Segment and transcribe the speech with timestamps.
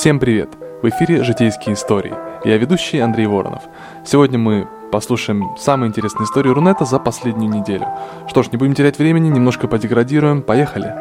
[0.00, 0.48] Всем привет!
[0.80, 2.14] В эфире «Житейские истории».
[2.42, 3.64] Я ведущий Андрей Воронов.
[4.06, 7.86] Сегодня мы послушаем самые интересные истории Рунета за последнюю неделю.
[8.26, 10.40] Что ж, не будем терять времени, немножко подеградируем.
[10.40, 10.94] Поехали!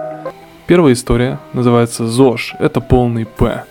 [0.67, 2.55] Первая история называется «ЗОЖ».
[2.59, 3.63] Это полный «П».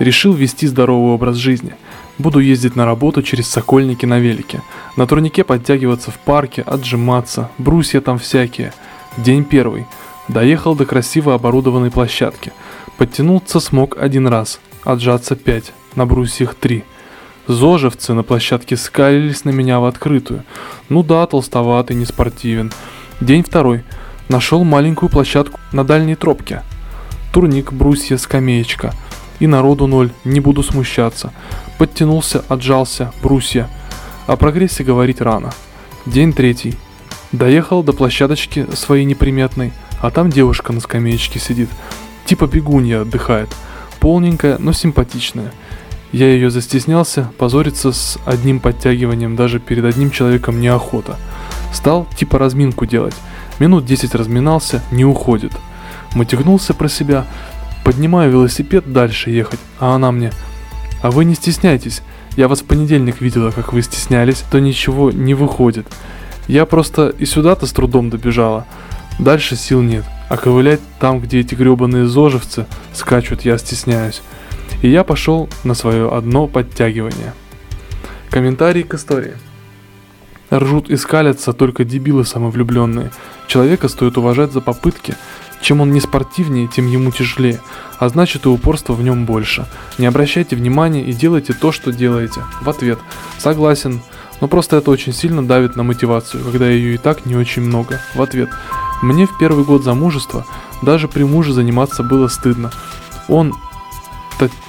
[0.00, 1.76] Решил вести здоровый образ жизни.
[2.18, 4.62] Буду ездить на работу через Сокольники на велике.
[4.96, 8.72] На турнике подтягиваться в парке, отжиматься, брусья там всякие.
[9.16, 9.86] День первый.
[10.28, 12.52] Доехал до красиво оборудованной площадки–
[12.96, 16.84] Подтянуться смог один раз, отжаться пять, на брусьях три.
[17.48, 20.44] Зожевцы на площадке скалились на меня в открытую.
[20.88, 22.72] Ну да, толстоватый, не спортивен.
[23.20, 23.82] День второй.
[24.28, 26.62] Нашел маленькую площадку на дальней тропке.
[27.32, 28.94] Турник, брусья, скамеечка.
[29.40, 31.32] И народу ноль, не буду смущаться.
[31.78, 33.68] Подтянулся, отжался, брусья.
[34.26, 35.52] О прогрессе говорить рано.
[36.06, 36.76] День третий.
[37.32, 39.72] Доехал до площадочки своей неприметной,
[40.04, 41.70] а там девушка на скамеечке сидит.
[42.26, 43.48] Типа бегунья отдыхает.
[44.00, 45.50] Полненькая, но симпатичная.
[46.12, 51.16] Я ее застеснялся, позориться с одним подтягиванием даже перед одним человеком неохота.
[51.72, 53.14] Стал типа разминку делать.
[53.58, 55.52] Минут 10 разминался, не уходит.
[56.14, 57.24] Мотягнулся про себя,
[57.82, 60.32] поднимаю велосипед дальше ехать, а она мне
[61.00, 62.02] «А вы не стесняйтесь,
[62.36, 65.86] я вас в понедельник видела, как вы стеснялись, то ничего не выходит.
[66.46, 68.66] Я просто и сюда-то с трудом добежала.
[69.18, 70.04] Дальше сил нет.
[70.28, 74.22] А ковылять там, где эти гребаные зожевцы скачут, я стесняюсь.
[74.82, 77.34] И я пошел на свое одно подтягивание.
[78.30, 79.34] Комментарий к истории.
[80.52, 83.10] Ржут и скалятся только дебилы самовлюбленные.
[83.46, 85.14] Человека стоит уважать за попытки.
[85.60, 87.58] Чем он не спортивнее, тем ему тяжелее,
[87.98, 89.66] а значит и упорства в нем больше.
[89.96, 92.42] Не обращайте внимания и делайте то, что делаете.
[92.60, 92.98] В ответ.
[93.38, 94.02] Согласен,
[94.42, 98.00] но просто это очень сильно давит на мотивацию, когда ее и так не очень много.
[98.14, 98.50] В ответ.
[99.02, 100.46] Мне в первый год замужества
[100.82, 102.70] даже при муже заниматься было стыдно.
[103.28, 103.54] Он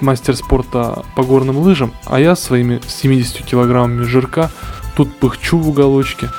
[0.01, 4.51] мастер спорта по горным лыжам, а я своими 70 килограммами жирка
[4.95, 6.29] тут пыхчу в уголочке.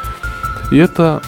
[0.71, 1.22] И это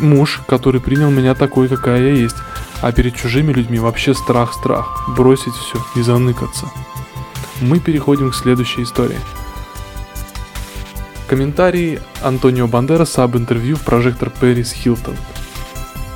[0.00, 2.36] муж, который принял меня такой, какая я есть.
[2.80, 5.08] А перед чужими людьми вообще страх-страх.
[5.16, 6.70] Бросить все и заныкаться.
[7.60, 9.18] Мы переходим к следующей истории.
[11.26, 15.16] Комментарий Антонио Бандераса об интервью в прожектор Пэрис Хилтон–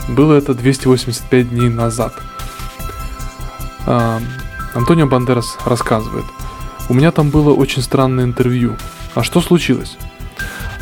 [0.09, 2.15] было это 285 дней назад.
[3.87, 4.21] А,
[4.75, 6.25] Антонио Бандерас рассказывает.
[6.89, 8.77] У меня там было очень странное интервью.
[9.15, 9.97] А что случилось?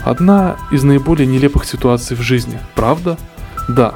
[0.05, 3.19] Одна из наиболее нелепых ситуаций в жизни, правда?
[3.69, 3.95] Да.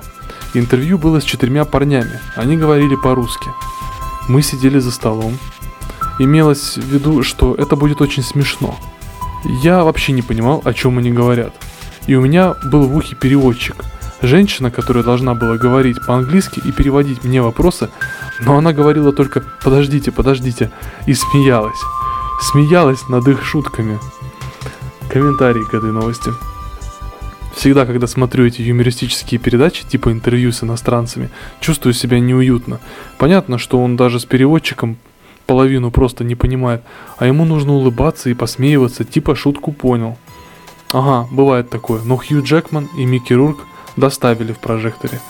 [0.52, 2.20] Интервью было с четырьмя парнями.
[2.36, 3.50] Они говорили по-русски.
[4.28, 5.38] Мы сидели за столом.
[6.18, 8.78] Имелось в виду, что это будет очень смешно.
[9.62, 11.54] Я вообще не понимал, о чем они говорят.
[12.06, 13.76] И у меня был в ухе переводчик–
[14.22, 17.90] Женщина, которая должна была говорить по-английски и переводить мне вопросы,
[18.40, 20.70] но она говорила только «подождите, подождите»
[21.06, 21.80] и смеялась.
[22.40, 23.98] Смеялась над их шутками.
[25.10, 26.30] Комментарий к этой новости.
[27.54, 31.30] Всегда, когда смотрю эти юмористические передачи, типа интервью с иностранцами,
[31.60, 32.80] чувствую себя неуютно.
[33.18, 34.96] Понятно, что он даже с переводчиком
[35.46, 36.82] половину просто не понимает,
[37.18, 40.18] а ему нужно улыбаться и посмеиваться, типа шутку понял.
[40.92, 43.58] Ага, бывает такое, но Хью Джекман и Микки Рурк–
[43.96, 45.20] доставили в прожекторе.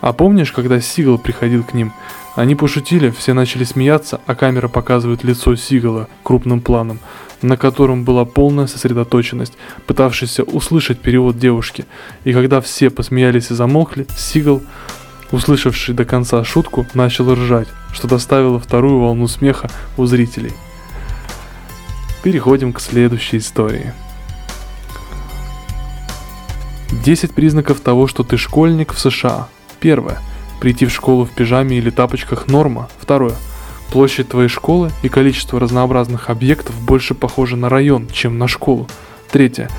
[0.00, 1.92] А помнишь, когда Сигал приходил к ним?
[2.34, 6.98] Они пошутили, все начали смеяться, а камера показывает лицо Сигала крупным планом,
[7.40, 9.54] на котором была полная сосредоточенность,
[9.86, 11.86] пытавшийся услышать перевод девушки.
[12.24, 14.62] И когда все посмеялись и замолкли, Сигал,
[15.32, 20.52] услышавший до конца шутку, начал ржать, что доставило вторую волну смеха у зрителей.
[22.22, 23.94] Переходим к следующей истории.
[27.06, 29.46] 10 признаков того, что ты школьник в США.
[29.78, 30.18] Первое.
[30.60, 32.88] Прийти в школу в пижаме или тапочках– норма.
[32.98, 33.36] Второе.
[33.92, 38.88] Площадь твоей школы и количество разнообразных объектов больше похожи на район, чем на школу.
[39.30, 39.70] Третье.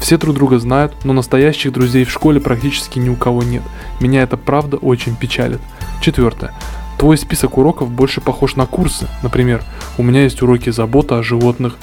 [0.00, 3.64] Все друг друга знают, но настоящих друзей в школе практически ни у кого нет.
[3.98, 5.60] Меня это правда очень печалит.
[6.00, 6.54] Четвертое.
[6.96, 9.08] Твой список уроков больше похож на курсы.
[9.24, 9.64] Например,
[9.98, 11.74] у меня есть уроки забота о животных,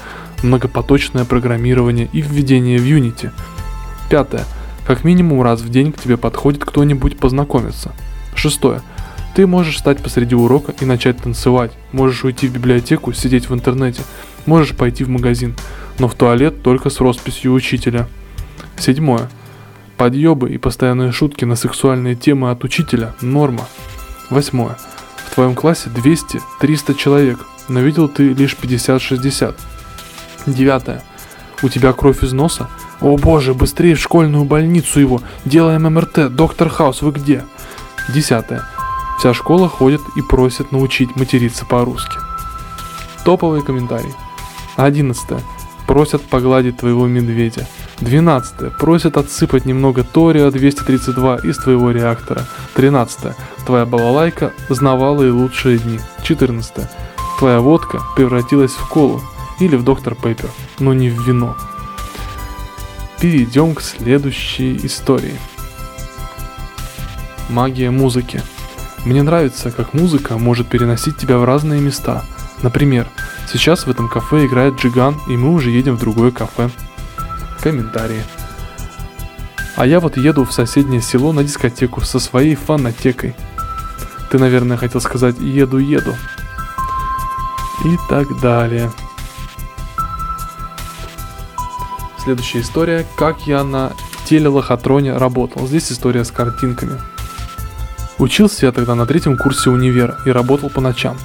[0.42, 3.32] многопоточное программирование и введение в Unity.
[4.10, 4.46] Пятое.
[4.86, 7.92] Как минимум раз в день к тебе подходит кто-нибудь познакомиться.
[8.36, 8.82] Шестое.
[9.34, 11.72] Ты можешь встать посреди урока и начать танцевать.
[11.92, 14.04] Можешь уйти в библиотеку, сидеть в интернете.
[14.46, 15.56] Можешь пойти в магазин.
[15.98, 18.08] Но в туалет только с росписью учителя.
[18.78, 19.28] Седьмое.
[19.98, 23.66] Подъебы и постоянные шутки на сексуальные темы от учителя– норма.
[24.30, 24.78] Восьмое.
[25.26, 27.40] В твоем классе 200-300 человек,
[27.70, 29.56] но видел ты лишь 50-60.
[30.46, 31.02] Девятое.
[31.64, 32.70] У тебя кровь из носа–
[33.02, 35.22] о боже, быстрее в школьную больницу его.
[35.44, 36.34] Делаем МРТ.
[36.34, 37.44] Доктор Хаус, вы где?
[38.14, 38.64] Десятое.
[39.20, 42.18] Вся школа ходит и просит научить материться по-русски.
[43.24, 44.14] Топовые комментарии.
[44.76, 45.44] 11.
[45.88, 47.68] Просят погладить твоего медведя.
[48.00, 48.78] 12.
[48.78, 52.46] Просят отсыпать немного Торио 232 из твоего реактора.
[52.76, 53.36] 13.
[53.66, 56.00] Твоя балалайка знавала и лучшие дни.
[56.24, 56.88] 14.
[57.40, 59.22] Твоя водка превратилась в колу
[59.60, 60.50] или в доктор Пеппер,
[60.80, 61.56] но не в вино.
[63.20, 65.36] Перейдем к следующей истории.
[67.50, 68.42] Магия музыки.
[69.06, 72.24] Мне нравится, как музыка может переносить тебя в разные места.
[72.62, 73.08] Например,
[73.52, 76.70] сейчас в этом кафе играет Джиган, и мы уже едем в другое кафе.
[77.62, 78.24] Комментарии.
[79.76, 83.36] А я вот еду в соседнее село на дискотеку со своей фанатекой.
[84.32, 86.16] Ты, наверное, хотел сказать «еду-еду».
[87.86, 88.92] И так далее.
[92.26, 93.94] Следующая история, как я на
[94.26, 95.68] телелохотроне работал.
[95.68, 97.00] Здесь история с картинками.
[98.18, 101.18] Учился я тогда на третьем курсе универа и работал по ночам.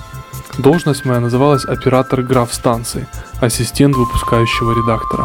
[0.59, 3.07] Должность моя называлась оператор граф станции,
[3.41, 5.25] ассистент выпускающего редактора.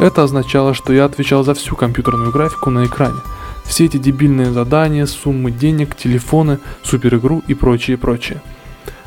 [0.00, 3.20] Это означало, что я отвечал за всю компьютерную графику на экране.
[3.66, 8.40] Все эти дебильные задания, суммы денег, телефоны, суперигру и прочее, прочее.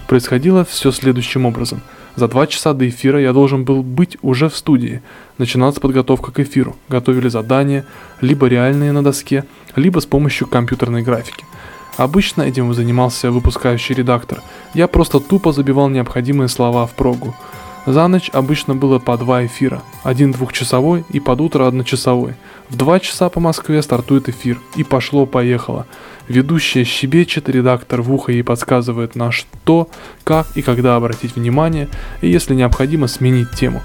[0.08, 1.82] Происходило все следующим образом.
[2.16, 5.02] За два часа до эфира я должен был быть уже в студии.
[5.38, 6.76] Начиналась подготовка к эфиру.
[6.88, 7.86] Готовили задания,
[8.22, 9.44] либо реальные на доске,
[9.76, 11.46] либо с помощью компьютерной графики.
[11.98, 14.42] Обычно этим занимался выпускающий редактор.
[14.74, 17.36] Я просто тупо забивал необходимые слова в прогу.
[17.86, 19.84] За ночь обычно было по два эфира.
[20.04, 22.34] Один двухчасовой и под утро одночасовой.
[22.70, 24.60] В два часа по Москве стартует эфир.
[24.76, 25.86] И пошло-поехало.
[26.28, 29.90] Ведущая щебечет, редактор в ухо ей подсказывает на что,
[30.24, 31.88] как и когда обратить внимание,
[32.22, 33.84] и если необходимо сменить тему.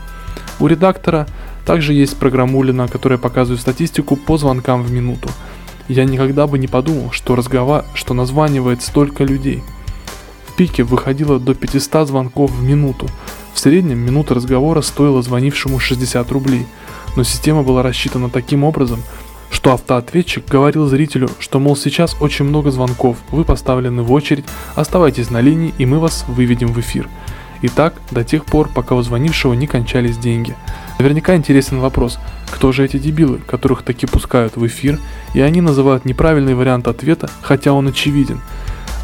[0.58, 1.26] У редактора
[1.66, 5.28] также есть программулина, которая показывает статистику по звонкам в минуту.
[5.88, 7.84] Я никогда бы не подумал, что, разговор...
[7.94, 9.62] что названивает столько людей.
[10.46, 13.06] В пике выходило до 500 звонков в минуту.
[13.52, 16.66] В среднем минута разговора стоила звонившему 60 рублей,
[17.16, 19.02] но система была рассчитана таким образом,
[19.60, 25.28] что автоответчик говорил зрителю, что мол сейчас очень много звонков, вы поставлены в очередь, оставайтесь
[25.28, 27.10] на линии и мы вас выведем в эфир.
[27.60, 30.56] И так до тех пор, пока у звонившего не кончались деньги.
[30.98, 32.18] Наверняка интересен вопрос,
[32.50, 34.98] кто же эти дебилы, которых таки пускают в эфир,
[35.34, 38.40] и они называют неправильный вариант ответа, хотя он очевиден.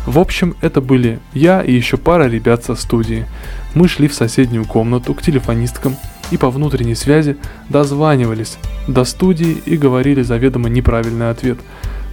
[0.07, 3.27] В общем, это были я и еще пара ребят со студии.
[3.75, 5.97] Мы шли в соседнюю комнату к телефонисткам
[6.31, 7.37] и по внутренней связи
[7.69, 11.59] дозванивались до студии и говорили заведомо неправильный ответ.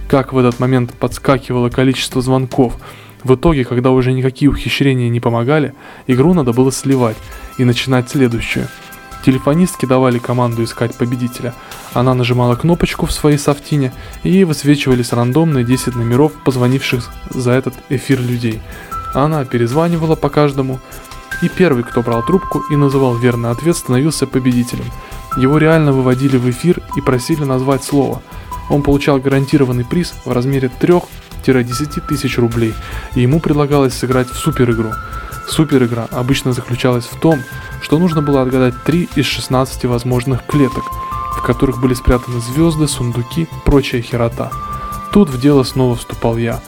[0.08, 2.76] Как в этот момент подскакивало количество звонков.
[3.22, 5.72] В итоге, когда уже никакие ухищрения не помогали,
[6.06, 7.16] игру надо было сливать
[7.58, 8.68] и начинать следующую–
[9.24, 11.54] Телефонистки давали команду искать победителя.
[11.94, 13.90] Она нажимала кнопочку в своей софтине,
[14.22, 18.60] и высвечивались рандомные 10 номеров, позвонивших за этот эфир людей.
[19.14, 20.78] Она перезванивала по каждому,
[21.42, 24.86] и первый, кто брал трубку и называл верный ответ, становился победителем.
[25.36, 28.22] Его реально выводили в эфир и просили назвать слово.
[28.70, 32.74] Он получал гарантированный приз в размере 3-10 тысяч рублей,
[33.14, 34.92] и ему предлагалось сыграть в супер игру.
[35.48, 37.40] Супер игра обычно заключалась в том,
[37.82, 40.84] что нужно было отгадать 3 из 16 возможных клеток,
[41.36, 44.50] в которых были спрятаны звезды, сундуки, прочая херота.
[45.12, 46.62] Тут в дело снова вступал я.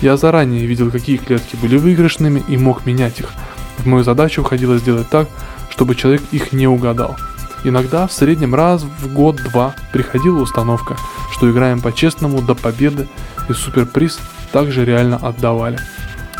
[0.00, 3.32] Я заранее видел, какие клетки были выигрышными и мог менять их.
[3.80, 5.28] В мою задачу входило сделать так,
[5.70, 7.16] чтобы человек их не угадал.
[7.64, 10.96] Иногда, в среднем раз в год-два, приходила установка,
[11.32, 13.08] что играем по-честному до победы,
[13.48, 14.18] и суперприз
[14.52, 15.78] также реально отдавали.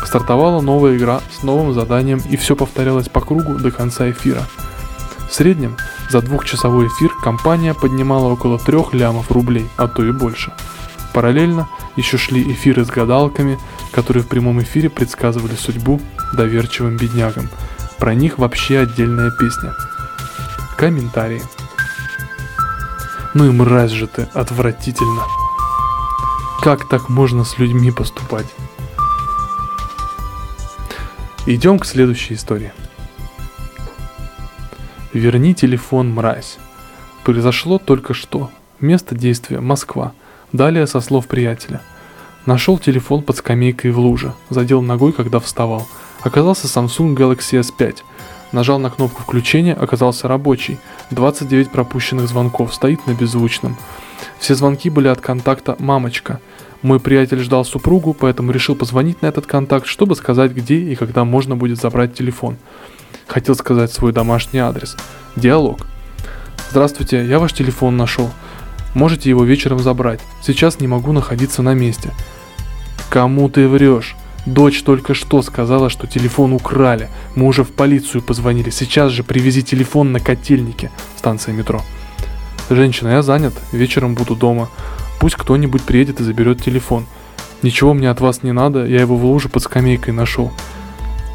[0.03, 4.43] Стартовала новая игра с новым заданием и все повторялось по кругу до конца эфира.
[5.29, 5.77] В среднем
[6.09, 10.51] за двухчасовой эфир компания поднимала около трех лямов рублей, а то и больше.
[11.13, 13.59] Параллельно еще шли эфиры с гадалками,
[13.91, 16.01] которые в прямом эфире предсказывали судьбу
[16.33, 17.49] доверчивым беднягам.
[17.99, 19.73] Про них вообще отдельная песня.
[20.77, 21.41] Комментарии.
[23.33, 25.23] Ну и мразь же ты, отвратительно.
[26.61, 28.47] Как так можно с людьми поступать?
[31.45, 32.71] Идем к следующей истории.
[35.13, 36.57] Верни телефон, мразь.
[37.23, 38.51] Произошло только что.
[38.79, 40.13] Место действия– Москва.
[40.51, 41.81] Далее со слов приятеля.
[42.45, 44.33] Нашел телефон под скамейкой в луже.
[44.49, 45.87] Задел ногой, когда вставал.
[46.21, 47.97] Оказался Samsung Galaxy S5.
[48.51, 50.79] Нажал на кнопку включения, оказался рабочий.
[51.11, 53.77] 29 пропущенных звонков, стоит на беззвучном.
[54.39, 56.39] Все звонки были от контакта «мамочка».
[56.81, 61.23] Мой приятель ждал супругу, поэтому решил позвонить на этот контакт, чтобы сказать, где и когда
[61.23, 62.57] можно будет забрать телефон.
[63.27, 64.97] Хотел сказать свой домашний адрес.
[65.35, 65.85] Диалог.
[66.71, 68.31] Здравствуйте, я ваш телефон нашел.
[68.93, 70.19] Можете его вечером забрать.
[70.41, 72.11] Сейчас не могу находиться на месте.
[73.09, 74.15] Кому ты врешь?
[74.45, 77.09] Дочь только что сказала, что телефон украли.
[77.35, 78.69] Мы уже в полицию позвонили.
[78.69, 80.91] Сейчас же привези телефон на котельнике.
[81.17, 81.81] Станция метро.
[82.69, 83.53] Женщина, я занят.
[83.71, 84.69] Вечером буду дома.
[85.19, 87.05] Пусть кто-нибудь приедет и заберет телефон.
[87.61, 90.51] Ничего мне от вас не надо, я его в луже под скамейкой нашел.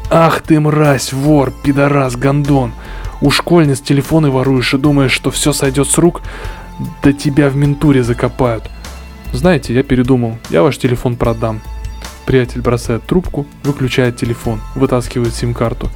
[0.09, 2.73] Ах ты мразь, вор, пидорас, гондон.
[3.21, 6.21] У школьниц телефоны воруешь и думаешь, что все сойдет с рук,
[7.03, 8.63] да тебя в ментуре закопают.
[9.33, 11.61] Знаете, я передумал, я ваш телефон продам.
[12.25, 15.89] Приятель бросает трубку, выключает телефон, вытаскивает сим-карту.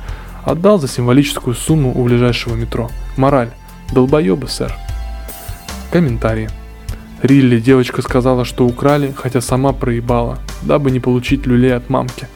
[0.44, 2.90] Отдал за символическую сумму у ближайшего метро.
[3.18, 3.52] Мораль.
[3.94, 4.74] Долбоебы, сэр.
[5.92, 6.50] Комментарии.
[7.22, 12.28] Рилли девочка сказала, что украли, хотя сама проебала, дабы не получить люлей от мамки.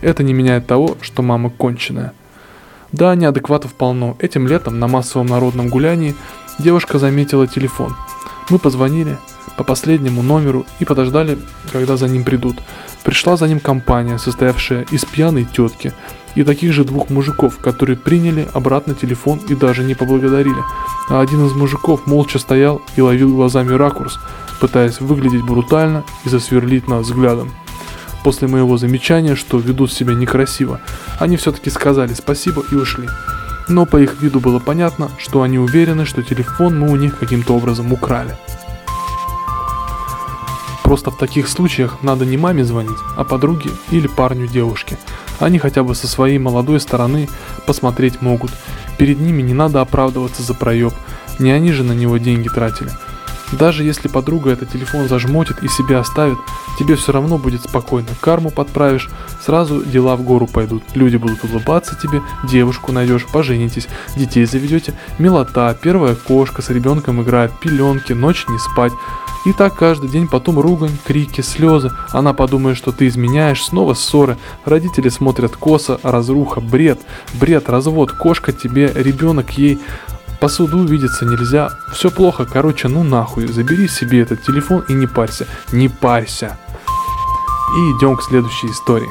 [0.00, 2.12] Это не меняет того, что мама конченая.
[2.92, 4.16] Да, неадекватов полно.
[4.18, 6.14] Этим летом на массовом народном гулянии
[6.60, 7.96] девушка заметила телефон.
[8.48, 9.18] Мы позвонили
[9.56, 11.38] по последнему номеру и подождали,
[11.72, 12.56] когда за ним придут.
[13.04, 15.92] Пришла за ним компания, состоявшая из пьяной тетки
[16.34, 20.62] и таких же двух мужиков, которые приняли обратно телефон и даже не поблагодарили.
[21.08, 24.18] А один из мужиков молча стоял и ловил глазами ракурс,
[24.60, 27.50] пытаясь выглядеть брутально и засверлить нас взглядом.
[28.22, 30.80] После моего замечания, что ведут себя некрасиво,
[31.18, 33.08] они все-таки сказали спасибо и ушли.
[33.70, 37.54] Но по их виду было понятно, что они уверены, что телефон мы у них каким-то
[37.54, 38.36] образом украли.
[40.82, 44.98] Просто в таких случаях надо не маме звонить, а подруге или парню девушки.
[45.38, 47.28] Они хотя бы со своей молодой стороны
[47.64, 48.50] посмотреть могут.
[48.98, 50.92] Перед ними не надо оправдываться за проеб,
[51.38, 52.90] не они же на него деньги тратили.
[53.52, 56.38] Даже если подруга этот телефон зажмотит и себе оставит,
[56.78, 58.08] тебе все равно будет спокойно.
[58.20, 59.10] Карму подправишь,
[59.44, 60.82] сразу дела в гору пойдут.
[60.94, 64.94] Люди будут улыбаться тебе, девушку найдешь, поженитесь, детей заведете.
[65.18, 68.92] Милота, первая кошка с ребенком играет, пеленки, ночь не спать.
[69.46, 71.90] И так каждый день потом ругань, крики, слезы.
[72.10, 74.36] Она подумает, что ты изменяешь, снова ссоры.
[74.66, 77.00] Родители смотрят косо, разруха, бред.
[77.34, 79.78] Бред, развод, кошка тебе, ребенок ей.
[80.40, 81.70] Посуду увидеться нельзя.
[81.92, 83.46] Все плохо, короче, ну нахуй.
[83.46, 85.46] Забери себе этот телефон и не парься.
[85.70, 86.58] Не парься.
[87.76, 89.10] И идем к следующей истории.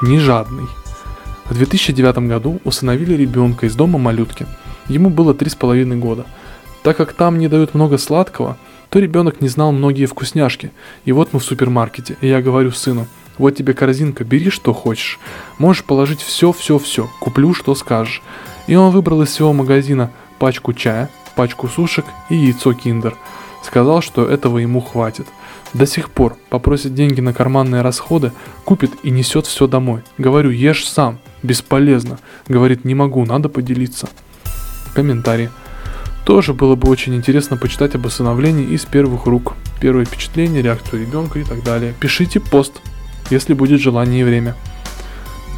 [0.00, 0.68] Нежадный.
[1.46, 4.46] В 2009 году усыновили ребенка из дома малютки.
[4.86, 6.24] Ему было 3,5 года.
[6.84, 8.56] Так как там не дают много сладкого,
[8.90, 10.70] то ребенок не знал многие вкусняшки.
[11.04, 13.08] И вот мы в супермаркете, и я говорю сыну,
[13.38, 15.18] вот тебе корзинка, бери что хочешь.
[15.58, 18.22] Можешь положить все-все-все, куплю что скажешь.
[18.68, 23.16] И он выбрал из всего магазина пачку чая, пачку сушек и яйцо киндер.
[23.64, 25.26] Сказал, что этого ему хватит.
[25.74, 28.32] До сих пор попросит деньги на карманные расходы,
[28.64, 30.02] купит и несет все домой.
[30.16, 32.18] Говорю, ешь сам, бесполезно.
[32.46, 34.08] Говорит, не могу, надо поделиться.
[34.94, 35.50] Комментарий.
[36.24, 39.54] Тоже было бы очень интересно почитать об усыновлении из первых рук.
[39.80, 41.94] Первые впечатления, реакцию ребенка и так далее.
[41.98, 42.82] Пишите пост,
[43.30, 44.54] если будет желание и время.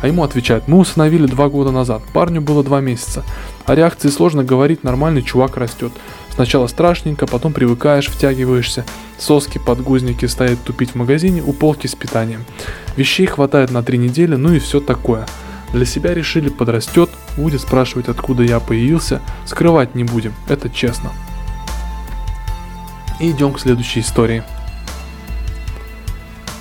[0.03, 3.23] А ему отвечают, мы установили два года назад, парню было два месяца.
[3.67, 5.93] О реакции сложно говорить, нормальный чувак растет.
[6.31, 8.87] Сначала страшненько, потом привыкаешь, втягиваешься.
[9.19, 12.45] Соски, подгузники стоят тупить в магазине у полки с питанием.
[12.97, 15.27] Вещей хватает на три недели, ну и все такое.
[15.73, 19.21] Для себя решили, подрастет, будет спрашивать, откуда я появился.
[19.45, 21.11] Скрывать не будем, это честно.
[23.21, 24.43] И идем к следующей истории.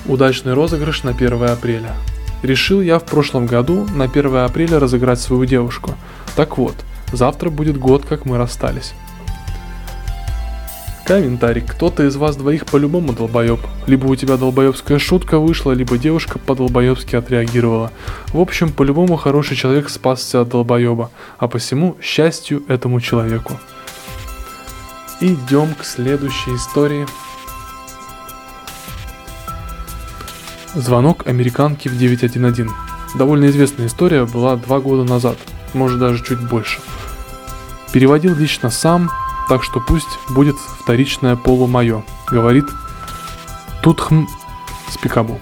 [0.04, 1.94] Удачный розыгрыш на 1 апреля.
[2.42, 5.94] Решил я в прошлом году на 1 апреля разыграть свою девушку.
[6.36, 6.74] Так вот,
[7.12, 8.94] завтра будет год, как мы расстались.
[11.04, 11.62] Комментарий.
[11.62, 13.58] Кто-то из вас двоих по-любому долбоеб.
[13.88, 17.90] Либо у тебя долбоебская шутка вышла, либо девушка по-долбоебски отреагировала.
[18.28, 23.58] В общем, по-любому хороший человек спасся от долбоеба, а посему счастью этому человеку.
[25.20, 27.06] Идем к следующей истории.
[30.74, 32.68] Звонок американки в 911.
[33.16, 35.36] Довольно известная история была два года назад,
[35.74, 36.80] может даже чуть больше.
[37.92, 39.10] Переводил лично сам,
[39.48, 42.66] так что пусть будет вторичное полумое, говорит
[43.82, 44.28] Тутхм
[44.88, 45.40] Спикабу.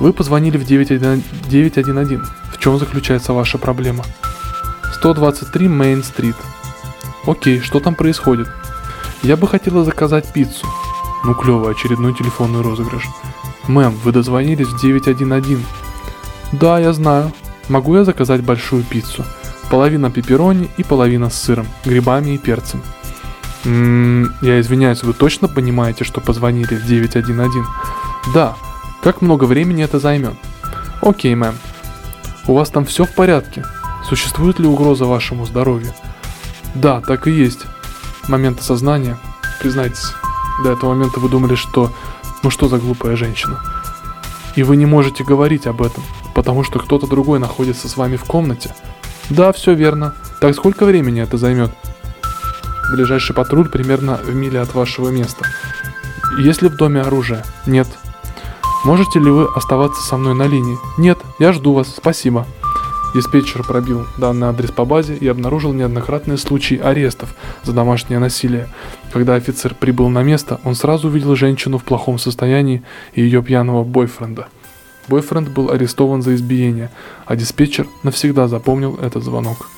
[0.00, 2.20] Вы позвонили в 911.
[2.52, 4.04] В чем заключается ваша проблема?
[4.94, 6.34] 123 Мейн-стрит.
[7.24, 8.48] Окей, что там происходит?
[9.22, 10.66] Я бы хотела заказать пиццу.
[11.24, 13.04] Ну клево, очередной телефонный розыгрыш.
[13.68, 15.58] «Мэм, вы дозвонились в 911».
[16.52, 17.32] «Да, я знаю.
[17.68, 19.24] Могу я заказать большую пиццу?
[19.70, 22.82] Половина пепперони и половина с сыром, грибами и перцем».
[23.64, 27.64] «Ммм, я извиняюсь, вы точно понимаете, что позвонили в 911?»
[28.32, 28.56] «Да.
[29.02, 30.34] Как много времени это займет?»
[31.02, 31.54] «Окей, мэм.
[32.46, 33.64] У вас там все в порядке?
[34.08, 35.92] Существует ли угроза вашему здоровью?»
[36.74, 37.66] «Да, так и есть.
[38.28, 39.18] Момент осознания.
[39.60, 40.12] Признайтесь,
[40.62, 41.92] до этого момента вы думали, что
[42.46, 43.58] Ну что за глупая женщина?
[44.54, 48.22] И вы не можете говорить об этом, потому что кто-то другой находится с вами в
[48.22, 48.72] комнате.
[49.30, 50.14] Да, все верно.
[50.40, 51.72] Так сколько времени это займет?
[52.92, 55.44] Ближайший патруль примерно в миле от вашего места.
[56.38, 57.42] Есть ли в доме оружие?
[57.66, 57.88] Нет.
[58.84, 60.78] Можете ли вы оставаться со мной на линии?
[60.98, 62.46] Нет, я жду вас, спасибо.
[63.16, 68.68] Диспетчер пробил данный адрес по базе и обнаружил неоднократные случаи арестов за домашнее насилие.
[69.10, 72.82] Когда офицер прибыл на место, он сразу увидел женщину в плохом состоянии
[73.14, 74.48] и ее пьяного бойфренда.
[75.08, 76.90] Бойфренд был арестован за избиение,
[77.24, 79.70] а диспетчер навсегда запомнил этот звонок.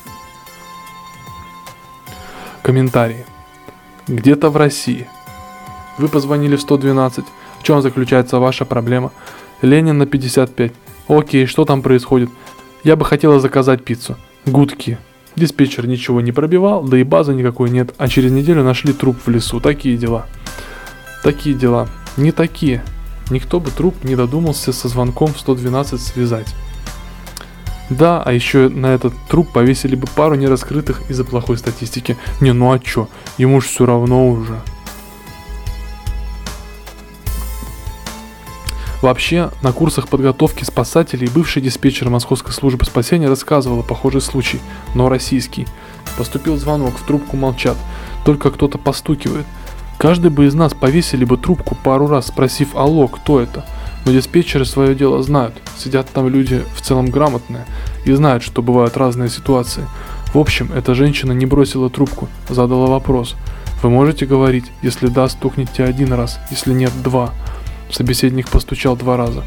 [2.61, 3.25] Комментарии.
[4.09, 5.07] Где-то в России.
[5.97, 7.23] Вы позвонили в 112.
[7.59, 9.13] В чем заключается ваша проблема?
[9.61, 10.73] Ленин на 55.
[11.07, 12.29] Окей, что там происходит?
[12.83, 14.17] Я бы хотела заказать пиццу.
[14.45, 14.97] Гудки.
[15.35, 19.29] Диспетчер ничего не пробивал, да и базы никакой нет, а через неделю нашли труп в
[19.29, 19.59] лесу.
[19.59, 20.25] Такие дела.
[21.23, 21.87] Такие дела.
[22.17, 22.83] Не такие.
[23.29, 26.55] Никто бы труп не додумался со звонком в 112 связать.
[27.89, 32.17] Да, а еще на этот труп повесили бы пару нераскрытых из-за плохой статистики.
[32.39, 33.07] Не, ну а чё,
[33.37, 34.61] ему ж все равно уже.
[39.01, 44.59] Вообще, на курсах подготовки спасателей бывший диспетчер Московской службы спасения рассказывал о похожий случай,
[44.93, 45.67] но российский.
[46.17, 47.77] Поступил звонок, в трубку молчат,
[48.25, 49.45] только кто-то постукивает.
[49.97, 53.65] Каждый бы из нас повесили бы трубку пару раз, спросив «Алло, кто это?».
[54.05, 57.65] Но диспетчеры свое дело знают, сидят там люди в целом грамотные
[58.05, 59.85] и знают, что бывают разные ситуации.
[60.33, 63.35] В общем, эта женщина не бросила трубку, задала вопрос.
[63.81, 67.31] Вы можете говорить, если да, стукните один раз, если нет, два.
[67.91, 69.43] Собеседник постучал два раза.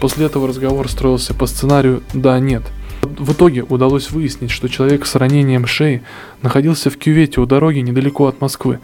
[0.00, 2.62] После этого разговор строился по сценарию «да-нет».
[3.02, 6.02] В итоге удалось выяснить, что человек с ранением шеи
[6.40, 8.78] находился в кювете у дороги недалеко от Москвы.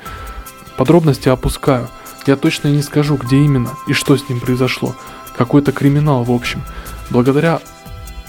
[0.77, 1.89] Подробности опускаю.
[2.27, 4.95] Я точно не скажу, где именно и что с ним произошло.
[5.37, 6.63] Какой-то криминал, в общем.
[7.11, 7.61] Благодаря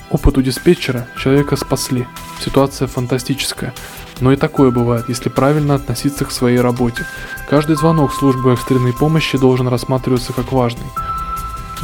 [0.10, 2.08] опыту диспетчера человека спасли.
[2.44, 3.74] Ситуация фантастическая.
[4.20, 7.06] Но и такое бывает, если правильно относиться к своей работе.
[7.50, 10.88] Каждый звонок в службу экстренной помощи должен рассматриваться как важный.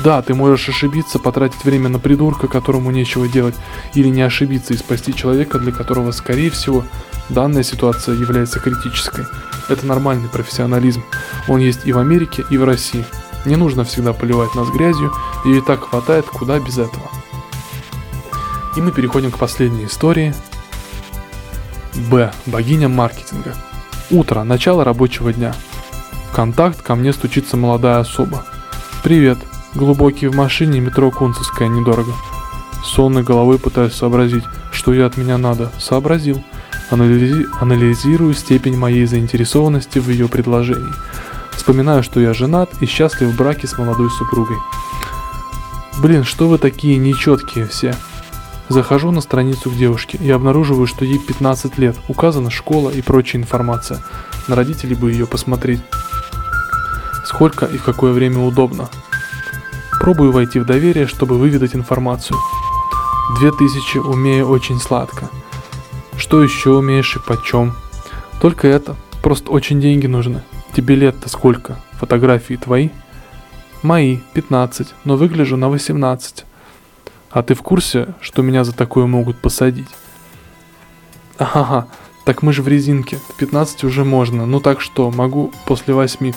[0.03, 3.55] Да, ты можешь ошибиться, потратить время на придурка, которому нечего делать,
[3.93, 6.83] или не ошибиться и спасти человека, для которого, скорее всего,
[7.29, 9.25] данная ситуация является критической.
[9.69, 11.03] Это нормальный профессионализм.
[11.47, 13.05] Он есть и в Америке, и в России.
[13.45, 15.13] Не нужно всегда поливать нас грязью,
[15.45, 17.09] ее и так хватает, куда без этого.
[18.75, 20.35] И мы переходим к последней истории,
[21.95, 22.31] Б.
[22.45, 23.55] Богиня маркетинга.
[24.11, 25.55] Утро, начало рабочего дня.
[26.29, 28.45] В контакт ко мне стучится молодая особа.
[29.03, 29.37] Привет.
[29.73, 32.11] Глубокий в машине, метро Кунцевская, недорого.
[32.83, 35.71] Сонной головой пытаюсь сообразить, что ей от меня надо.
[35.79, 36.43] Сообразил.
[36.91, 37.45] Анализи...
[37.59, 40.93] Анализирую степень моей заинтересованности в ее предложении.
[41.53, 44.57] Вспоминаю, что я женат и счастлив в браке с молодой супругой.
[45.99, 47.95] Блин, что вы такие нечеткие все.
[48.67, 53.41] Захожу на страницу к девушке и обнаруживаю, что ей 15 лет, указана школа и прочая
[53.41, 54.03] информация.
[54.47, 55.81] На родителей бы ее посмотреть.
[57.25, 58.89] Сколько и в какое время удобно.
[59.99, 62.37] Пробую войти в доверие, чтобы выведать информацию.
[63.39, 65.29] 2000 умею очень сладко.
[66.17, 67.75] Что еще умеешь и почем?
[68.39, 68.95] Только это.
[69.21, 70.43] Просто очень деньги нужны.
[70.75, 71.79] Тебе лет-то сколько?
[71.93, 72.89] Фотографии твои?
[73.81, 76.45] Мои, 15, но выгляжу на 18.
[77.35, 79.89] А ты в курсе, что меня за такое могут посадить?
[81.37, 81.89] Ага,
[82.23, 83.17] так мы же в резинке.
[83.17, 84.45] В 15 уже можно.
[84.45, 86.31] Ну так что, могу после 8.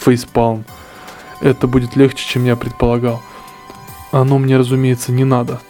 [0.00, 0.64] Фейспалм.
[1.40, 3.22] Это будет легче, чем я предполагал.
[4.10, 5.60] Оно мне, разумеется, не надо.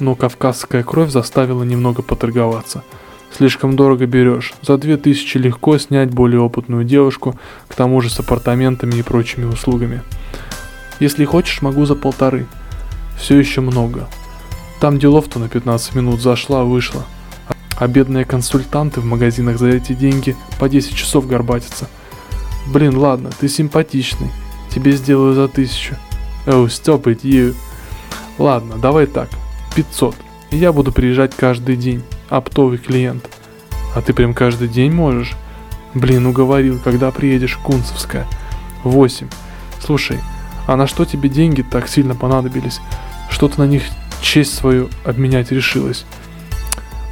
[0.00, 2.82] Но кавказская кровь заставила немного поторговаться.
[3.30, 4.54] Слишком дорого берешь.
[4.60, 10.02] За 2000 легко снять более опытную девушку, к тому же с апартаментами и прочими услугами.
[10.98, 12.48] Если хочешь, могу за полторы
[13.16, 14.08] все еще много.
[14.80, 17.04] Там делов-то на 15 минут зашла-вышла.
[17.76, 21.88] А бедные консультанты в магазинах за эти деньги по 10 часов горбатятся.
[22.66, 24.30] Блин, ладно, ты симпатичный.
[24.74, 25.96] Тебе сделаю за тысячу.
[26.46, 27.54] Oh, stop it, you.
[28.38, 29.28] Ладно, давай так.
[29.74, 30.16] 500.
[30.50, 32.02] И я буду приезжать каждый день.
[32.28, 33.28] Оптовый клиент.
[33.94, 35.34] А ты прям каждый день можешь?
[35.94, 38.26] Блин, уговорил, когда приедешь, Кунцевская.
[38.82, 39.28] 8.
[39.80, 40.18] Слушай,
[40.66, 42.80] а на что тебе деньги так сильно понадобились?
[43.30, 43.82] Что то на них
[44.20, 46.04] честь свою обменять решилась?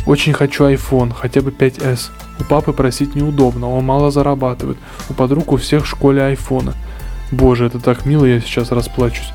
[0.07, 2.11] Очень хочу iPhone, хотя бы 5s.
[2.41, 4.79] У папы просить неудобно, он мало зарабатывает.
[5.09, 6.73] У подруг у всех в школе айфоны.
[7.31, 9.33] Боже, это так мило, я сейчас расплачусь.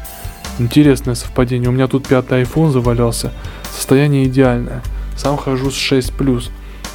[0.59, 3.31] Интересное совпадение, у меня тут пятый iPhone завалялся.
[3.71, 4.81] Состояние идеальное.
[5.15, 6.49] Сам хожу с 6+.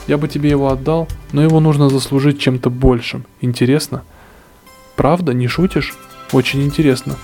[0.06, 3.24] Я бы тебе его отдал, но его нужно заслужить чем-то большим.
[3.40, 4.02] Интересно?
[4.96, 5.94] Правда, не шутишь?
[6.32, 7.16] Очень интересно.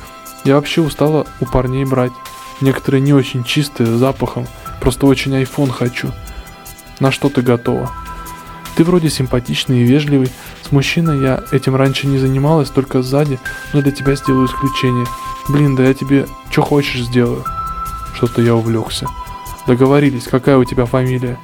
[0.44, 2.12] Я вообще устала у парней брать.
[2.60, 4.46] Некоторые не очень чистые, с запахом.
[4.80, 6.12] Просто очень айфон хочу.
[7.00, 7.90] На что ты готова?
[8.76, 10.30] Ты вроде симпатичный и вежливый.
[10.62, 13.40] С мужчиной я этим раньше не занималась, только сзади,
[13.72, 15.06] но для тебя сделаю исключение.
[15.48, 17.44] Блин, да я тебе что хочешь сделаю.
[18.14, 19.06] Что-то я увлекся.
[19.66, 21.38] Договорились, какая у тебя фамилия?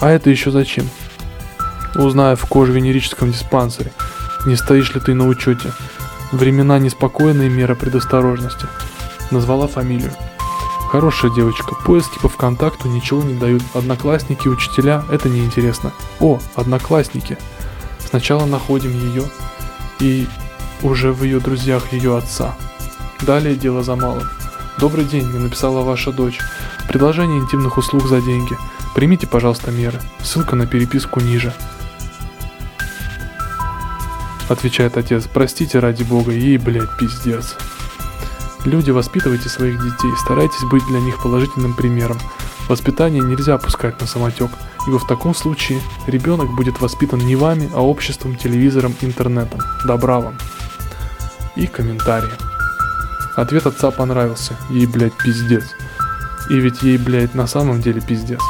[0.00, 0.88] А это еще зачем?
[1.94, 3.92] Узнаю в кожевенерическом диспансере,
[4.46, 5.72] не стоишь ли ты на учете.
[6.32, 8.66] Времена неспокойные, мера предосторожности.
[9.30, 10.12] Назвала фамилию.
[10.90, 13.62] Хорошая девочка, поиски по ВКонтакту ничего не дают.
[13.74, 15.92] Одноклассники, учителя, это неинтересно.
[16.20, 17.36] О, одноклассники.
[17.98, 19.24] Сначала находим ее
[20.00, 20.26] и
[20.82, 22.56] уже в ее друзьях ее отца.
[23.20, 24.28] Далее дело за малым.
[24.78, 26.40] Добрый день, мне написала ваша дочь.
[26.88, 28.56] Предложение интимных услуг за деньги.
[28.94, 30.00] Примите, пожалуйста, меры.
[30.22, 31.52] Ссылка на переписку ниже.
[34.52, 37.56] Отвечает отец, простите ради бога, ей, блядь, пиздец.
[38.66, 42.18] Люди, воспитывайте своих детей, старайтесь быть для них положительным примером.
[42.68, 44.50] Воспитание нельзя опускать на самотек,
[44.86, 49.60] ибо в таком случае ребенок будет воспитан не вами, а обществом, телевизором, интернетом.
[49.86, 50.34] Добра вам.
[51.56, 52.28] И комментарии.
[53.36, 54.54] Ответ отца понравился.
[54.68, 55.64] Ей, блядь, пиздец.
[56.50, 58.40] И ведь ей, блядь, на самом деле пиздец.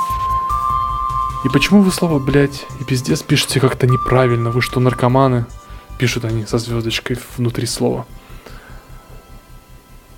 [1.44, 4.50] И почему вы слово «блядь» и «пиздец» пишете как-то неправильно?
[4.50, 5.46] Вы что, наркоманы?
[6.02, 8.06] Пишут они со звездочкой внутри слова.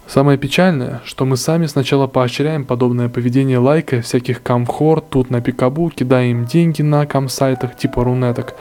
[0.07, 5.91] Самое печальное, что мы сами сначала поощряем подобное поведение лайка всяких камхор, тут на пикабу,
[5.91, 8.55] кидаем деньги на камсайтах типа рунеток.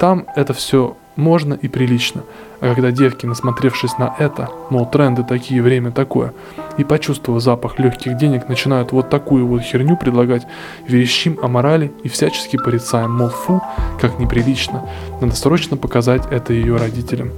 [0.00, 2.22] Там это все можно и прилично.
[2.60, 6.32] А когда девки, насмотревшись на это, мол, тренды такие, время такое,
[6.78, 10.46] и почувствовав запах легких денег, начинают вот такую вот херню предлагать,
[10.86, 13.60] верещим о морали и всячески порицаем, мол, фу,
[14.00, 14.88] как неприлично.
[15.20, 17.32] Надо срочно показать это ее родителям.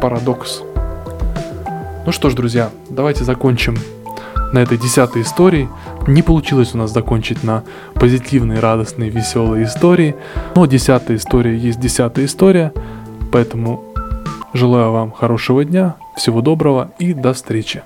[0.00, 0.62] Парадокс.
[2.06, 3.76] Ну что ж, друзья, давайте закончим
[4.52, 5.68] на этой десятой истории.
[6.06, 10.16] Не получилось у нас закончить на позитивной, радостной, веселой истории,
[10.54, 12.72] но десятая история есть десятая история–
[13.32, 13.82] Поэтому
[14.52, 17.82] желаю вам хорошего дня, всего доброго и до встречи.